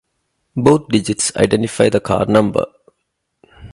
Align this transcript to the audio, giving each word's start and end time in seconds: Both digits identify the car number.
Both 0.57 0.87
digits 0.87 1.31
identify 1.35 1.89
the 1.89 1.99
car 1.99 2.25
number. 2.25 2.65